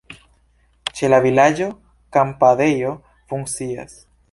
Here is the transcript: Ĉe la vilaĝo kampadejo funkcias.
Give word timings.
Ĉe 0.99 1.09
la 1.13 1.19
vilaĝo 1.25 1.67
kampadejo 2.17 2.97
funkcias. 3.35 3.97